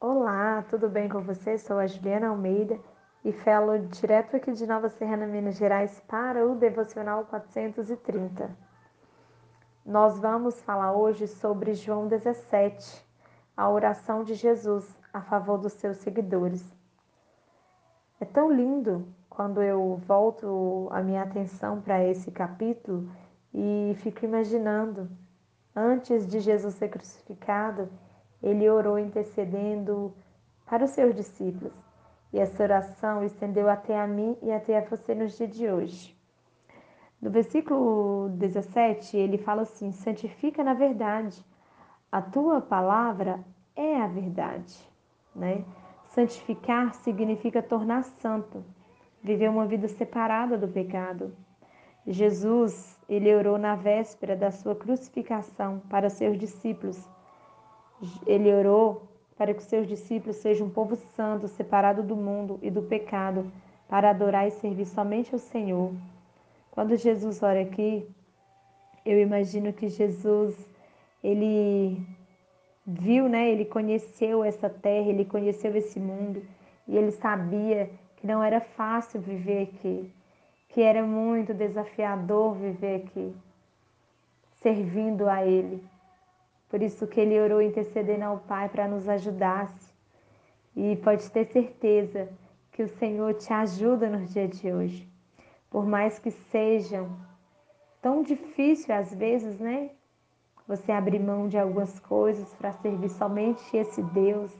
[0.00, 1.58] Olá, tudo bem com você?
[1.58, 2.78] Sou a Juliana Almeida
[3.24, 8.48] e falo direto aqui de Nova Serrana, Minas Gerais, para o Devocional 430.
[9.84, 13.04] Nós vamos falar hoje sobre João 17,
[13.56, 16.64] a oração de Jesus a favor dos seus seguidores.
[18.20, 23.10] É tão lindo quando eu volto a minha atenção para esse capítulo
[23.52, 25.10] e fico imaginando,
[25.74, 27.90] antes de Jesus ser crucificado,
[28.42, 30.14] ele orou intercedendo
[30.66, 31.72] para os seus discípulos.
[32.32, 36.16] E essa oração estendeu até a mim e até a você nos dias de hoje.
[37.20, 41.44] No versículo 17, ele fala assim: santifica na verdade.
[42.12, 43.40] A tua palavra
[43.74, 44.74] é a verdade,
[45.34, 45.64] né?
[46.06, 48.64] Santificar significa tornar santo,
[49.22, 51.34] viver uma vida separada do pecado.
[52.06, 56.98] Jesus, ele orou na véspera da sua crucificação para seus discípulos
[58.26, 62.70] ele orou para que os seus discípulos sejam um povo santo, separado do mundo e
[62.70, 63.50] do pecado,
[63.88, 65.92] para adorar e servir somente ao Senhor.
[66.70, 68.06] Quando Jesus ora aqui,
[69.04, 70.54] eu imagino que Jesus,
[71.22, 72.04] ele
[72.86, 73.50] viu, né?
[73.50, 76.42] Ele conheceu essa terra, ele conheceu esse mundo
[76.86, 80.12] e ele sabia que não era fácil viver aqui,
[80.68, 83.34] que era muito desafiador viver aqui,
[84.62, 85.82] servindo a ele.
[86.68, 89.72] Por isso que ele orou intercedendo ao Pai para nos ajudar.
[90.76, 92.28] E pode ter certeza
[92.72, 95.08] que o Senhor te ajuda no dia de hoje.
[95.70, 97.08] Por mais que sejam
[98.00, 99.90] tão difícil às vezes, né?
[100.66, 104.52] Você abrir mão de algumas coisas para servir somente esse Deus.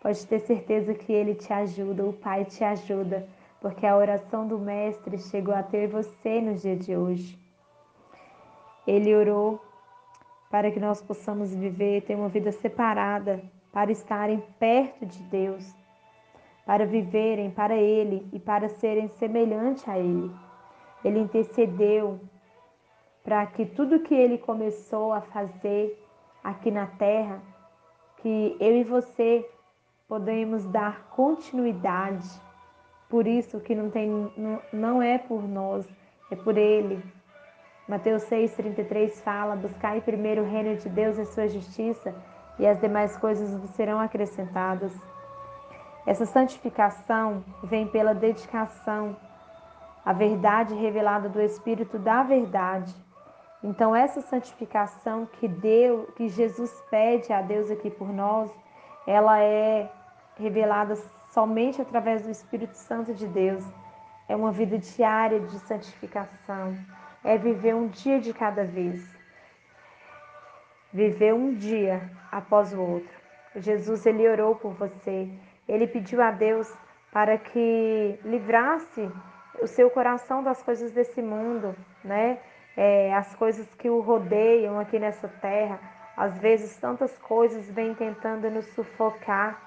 [0.00, 3.28] Pode ter certeza que ele te ajuda, o Pai te ajuda,
[3.60, 7.38] porque a oração do Mestre chegou a ter você no dia de hoje.
[8.86, 9.60] Ele orou
[10.50, 15.74] para que nós possamos viver, ter uma vida separada, para estarem perto de Deus,
[16.64, 20.30] para viverem para Ele e para serem semelhantes a Ele.
[21.04, 22.20] Ele intercedeu
[23.22, 26.02] para que tudo que Ele começou a fazer
[26.42, 27.42] aqui na terra,
[28.16, 29.48] que eu e você
[30.08, 32.26] podemos dar continuidade.
[33.08, 35.86] Por isso que não, tem, não, não é por nós,
[36.30, 37.02] é por Ele,
[37.88, 42.14] Mateus 6,33 fala: Buscai primeiro o reino de Deus e sua justiça,
[42.58, 44.92] e as demais coisas vos serão acrescentadas.
[46.06, 49.16] Essa santificação vem pela dedicação
[50.04, 52.94] à verdade revelada do Espírito da verdade.
[53.64, 58.50] Então, essa santificação que Deus, que Jesus pede a Deus aqui por nós,
[59.06, 59.90] ela é
[60.36, 60.94] revelada
[61.30, 63.64] somente através do Espírito Santo de Deus.
[64.28, 66.76] É uma vida diária de santificação
[67.24, 69.04] é viver um dia de cada vez.
[70.92, 73.18] Viver um dia após o outro.
[73.56, 75.28] Jesus ele orou por você.
[75.68, 76.72] Ele pediu a Deus
[77.12, 79.10] para que livrasse
[79.60, 81.74] o seu coração das coisas desse mundo,
[82.04, 82.38] né?
[82.76, 85.80] É, as coisas que o rodeiam aqui nessa terra.
[86.16, 89.60] Às vezes tantas coisas vêm tentando nos sufocar,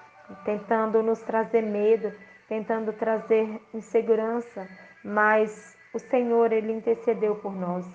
[0.44, 2.12] tentando nos trazer medo,
[2.48, 4.68] tentando trazer insegurança,
[5.04, 7.86] mas o Senhor, ele intercedeu por nós.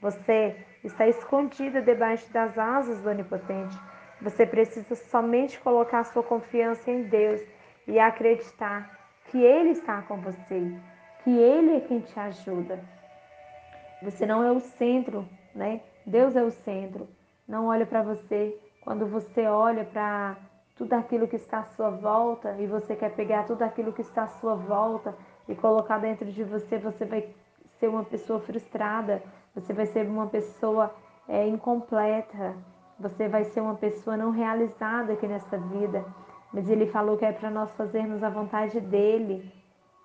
[0.00, 3.76] Você está escondida debaixo das asas do Onipotente.
[4.20, 7.40] Você precisa somente colocar sua confiança em Deus
[7.86, 10.72] e acreditar que Ele está com você,
[11.22, 12.80] que Ele é quem te ajuda.
[14.02, 15.80] Você não é o centro, né?
[16.04, 17.08] Deus é o centro.
[17.48, 18.58] Não olha para você.
[18.82, 20.36] Quando você olha para
[20.76, 24.24] tudo aquilo que está à sua volta e você quer pegar tudo aquilo que está
[24.24, 25.16] à sua volta
[25.48, 27.28] e colocar dentro de você, você vai
[27.78, 29.22] ser uma pessoa frustrada,
[29.54, 30.94] você vai ser uma pessoa
[31.28, 32.54] é, incompleta,
[32.98, 36.04] você vai ser uma pessoa não realizada aqui nessa vida.
[36.52, 39.52] Mas ele falou que é para nós fazermos a vontade dele,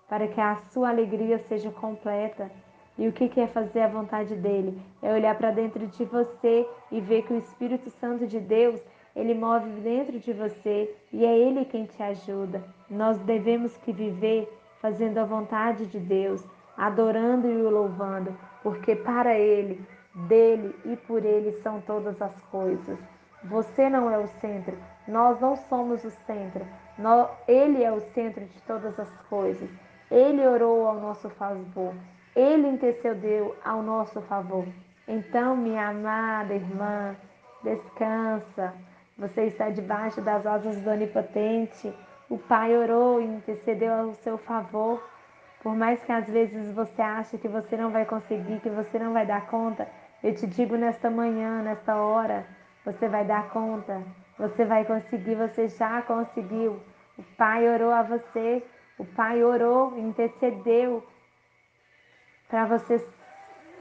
[0.10, 2.52] para que a sua alegria seja completa.
[2.98, 4.80] E o que é fazer a vontade dele?
[5.02, 8.82] É olhar para dentro de você e ver que o Espírito Santo de Deus,
[9.16, 12.62] ele move dentro de você e é ele quem te ajuda.
[12.90, 14.52] Nós devemos que viver
[14.82, 16.44] fazendo a vontade de Deus,
[16.78, 19.86] adorando e o louvando, porque para Ele,
[20.28, 22.98] dele e por Ele são todas as coisas.
[23.44, 26.66] Você não é o centro, nós não somos o centro,
[27.48, 29.70] Ele é o centro de todas as coisas.
[30.10, 31.94] Ele orou ao nosso favor,
[32.36, 34.66] Ele intercedeu ao nosso favor.
[35.08, 37.16] Então, minha amada irmã,
[37.64, 38.74] descansa.
[39.18, 41.94] Você está debaixo das asas do Onipotente.
[42.32, 45.06] O Pai orou e intercedeu ao seu favor.
[45.62, 49.12] Por mais que às vezes você ache que você não vai conseguir, que você não
[49.12, 49.86] vai dar conta,
[50.24, 52.48] eu te digo nesta manhã, nesta hora,
[52.86, 54.02] você vai dar conta,
[54.40, 56.80] Você vai conseguir, você já conseguiu.
[57.18, 58.64] O Pai orou a você,
[58.98, 61.06] o Pai orou, intercedeu
[62.48, 63.06] para você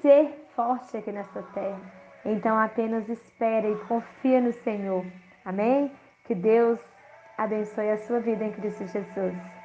[0.03, 1.81] ser forte aqui nessa terra.
[2.25, 5.07] Então apenas espere e confia no Senhor.
[5.45, 5.93] Amém?
[6.25, 6.81] Que Deus
[7.45, 9.60] abençoe a sua vida em Cristo Jesus.